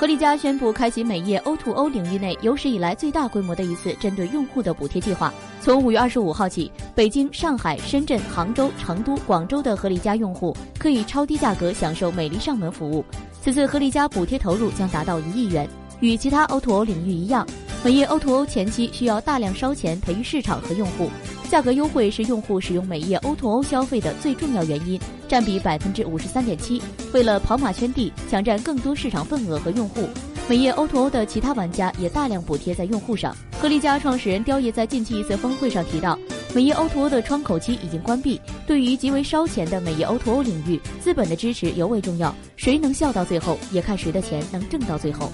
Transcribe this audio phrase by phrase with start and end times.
[0.00, 5.30] 合力家宣布开启美业 O2O 领域内有史以来最大规模的一次针对用户的补贴计划。
[5.60, 13.04] 从五月二十五号起，北京、上海、深圳、杭州、成都、广州的合力家用户可以超低价格享受美丽上门服务。
[13.42, 15.68] 此次合力家补贴投入将达到一亿元。
[16.00, 17.46] 与其他 O2O 领域一样，
[17.82, 21.08] 美业 O2O 前期需要大量烧钱培育市场和用户。
[21.48, 26.80] 价格优惠是用户使用美业 O2O 消费的最重要原因，占比百分之五十三点七。
[27.14, 30.06] 为了跑马圈地，抢占更多市场份额和用户，
[30.46, 33.34] 美业 O2O 的其他玩家也大量补贴在用户上。
[33.58, 36.18] 合力家创始人刁爷在近期一次峰会上提到，
[36.54, 38.38] 美业 O2O 的窗口期已经关闭。
[38.66, 42.32] 对于极为烧钱的美业 O2O 领域，资本的支持尤为重要。
[42.56, 45.32] 谁能笑到最后，也看谁的钱能挣到最后。